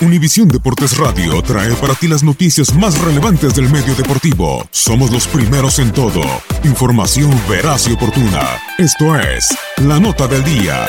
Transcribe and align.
Univisión 0.00 0.46
Deportes 0.46 0.96
Radio 0.96 1.42
trae 1.42 1.74
para 1.74 1.92
ti 1.92 2.06
las 2.06 2.22
noticias 2.22 2.72
más 2.72 2.96
relevantes 3.00 3.56
del 3.56 3.68
medio 3.68 3.96
deportivo. 3.96 4.64
Somos 4.70 5.10
los 5.10 5.26
primeros 5.26 5.80
en 5.80 5.90
todo. 5.92 6.22
Información 6.62 7.32
veraz 7.48 7.88
y 7.88 7.94
oportuna. 7.94 8.42
Esto 8.78 9.16
es 9.18 9.48
La 9.78 9.98
Nota 9.98 10.28
del 10.28 10.44
Día. 10.44 10.86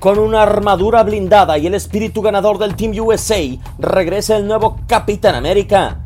Con 0.00 0.18
una 0.18 0.42
armadura 0.42 1.02
blindada 1.02 1.58
y 1.58 1.66
el 1.66 1.74
espíritu 1.74 2.22
ganador 2.22 2.56
del 2.56 2.76
Team 2.76 2.92
USA, 2.98 3.42
regresa 3.78 4.38
el 4.38 4.46
nuevo 4.46 4.80
Capitán 4.86 5.34
América. 5.34 5.98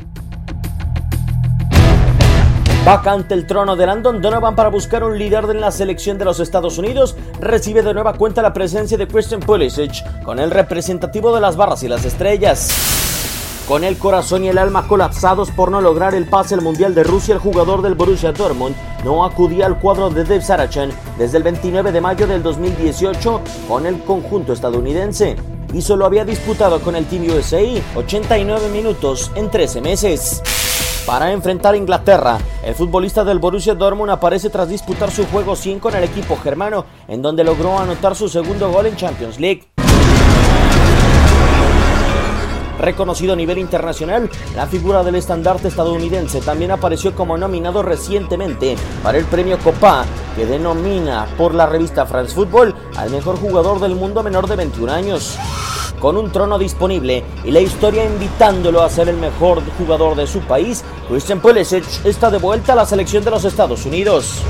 Vacante 2.89 3.35
el 3.35 3.45
trono 3.45 3.75
de 3.75 3.85
Landon 3.85 4.19
Donovan 4.19 4.55
para 4.55 4.69
buscar 4.69 5.03
un 5.03 5.15
líder 5.15 5.45
en 5.51 5.61
la 5.61 5.69
selección 5.69 6.17
de 6.17 6.25
los 6.25 6.39
Estados 6.39 6.79
Unidos, 6.79 7.15
recibe 7.39 7.83
de 7.83 7.93
nueva 7.93 8.13
cuenta 8.13 8.41
la 8.41 8.51
presencia 8.51 8.97
de 8.97 9.07
Christian 9.07 9.41
Pulisic 9.41 10.23
con 10.23 10.39
el 10.39 10.49
representativo 10.49 11.31
de 11.35 11.39
las 11.39 11.55
barras 11.55 11.83
y 11.83 11.87
las 11.87 12.03
estrellas. 12.03 12.67
Con 13.67 13.83
el 13.83 13.95
corazón 13.99 14.43
y 14.43 14.47
el 14.47 14.57
alma 14.57 14.87
colapsados 14.87 15.51
por 15.51 15.69
no 15.69 15.81
lograr 15.81 16.15
el 16.15 16.25
pase 16.25 16.55
al 16.55 16.63
Mundial 16.63 16.95
de 16.95 17.03
Rusia, 17.03 17.35
el 17.35 17.39
jugador 17.39 17.83
del 17.83 17.93
Borussia 17.93 18.31
Dortmund 18.31 18.75
no 19.05 19.23
acudía 19.23 19.67
al 19.67 19.77
cuadro 19.77 20.09
de 20.09 20.23
Dave 20.23 20.41
Sarachan 20.41 20.89
desde 21.19 21.37
el 21.37 21.43
29 21.43 21.91
de 21.91 22.01
mayo 22.01 22.25
del 22.25 22.41
2018 22.41 23.41
con 23.67 23.85
el 23.85 23.99
conjunto 23.99 24.51
estadounidense 24.51 25.35
y 25.75 25.83
solo 25.83 26.07
había 26.07 26.25
disputado 26.25 26.79
con 26.81 26.95
el 26.95 27.05
Team 27.05 27.27
USA 27.29 27.61
89 27.95 28.69
minutos 28.69 29.31
en 29.35 29.51
13 29.51 29.79
meses. 29.79 30.41
Para 31.09 31.31
enfrentar 31.31 31.73
a 31.73 31.77
Inglaterra, 31.77 32.37
el 32.63 32.75
futbolista 32.75 33.23
del 33.23 33.39
Borussia 33.39 33.73
Dortmund 33.73 34.11
aparece 34.11 34.51
tras 34.51 34.69
disputar 34.69 35.09
su 35.09 35.25
juego 35.25 35.55
100 35.55 35.79
con 35.79 35.95
el 35.95 36.03
equipo 36.03 36.37
germano, 36.37 36.85
en 37.07 37.23
donde 37.23 37.43
logró 37.43 37.79
anotar 37.79 38.15
su 38.15 38.29
segundo 38.29 38.71
gol 38.71 38.85
en 38.85 38.95
Champions 38.95 39.39
League. 39.39 39.63
Reconocido 42.79 43.33
a 43.33 43.35
nivel 43.35 43.57
internacional, 43.57 44.29
la 44.55 44.67
figura 44.67 45.03
del 45.03 45.15
estandarte 45.15 45.69
estadounidense 45.69 46.41
también 46.41 46.69
apareció 46.69 47.15
como 47.15 47.39
nominado 47.39 47.81
recientemente 47.81 48.75
para 49.01 49.17
el 49.17 49.25
premio 49.25 49.57
Copa, 49.57 50.05
que 50.35 50.45
denomina 50.45 51.25
por 51.39 51.55
la 51.55 51.65
revista 51.65 52.05
France 52.05 52.35
Football 52.35 52.75
al 52.97 53.09
mejor 53.09 53.37
jugador 53.37 53.79
del 53.79 53.95
mundo 53.95 54.21
menor 54.21 54.47
de 54.47 54.57
21 54.57 54.91
años 54.91 55.39
con 55.99 56.17
un 56.17 56.31
trono 56.31 56.57
disponible 56.57 57.23
y 57.43 57.51
la 57.51 57.59
historia 57.59 58.05
invitándolo 58.05 58.81
a 58.81 58.89
ser 58.89 59.09
el 59.09 59.17
mejor 59.17 59.61
jugador 59.77 60.15
de 60.15 60.27
su 60.27 60.39
país, 60.41 60.83
Christian 61.07 61.39
Pulisic 61.39 61.83
está 62.05 62.31
de 62.31 62.37
vuelta 62.37 62.73
a 62.73 62.75
la 62.75 62.85
selección 62.85 63.23
de 63.23 63.31
los 63.31 63.45
Estados 63.45 63.85
Unidos. 63.85 64.41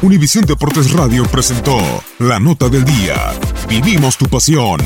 Univisión 0.00 0.44
Deportes 0.44 0.92
Radio 0.92 1.24
presentó 1.24 1.76
la 2.18 2.38
nota 2.38 2.68
del 2.68 2.84
día. 2.84 3.32
Vivimos 3.68 4.16
tu 4.16 4.26
pasión. 4.26 4.80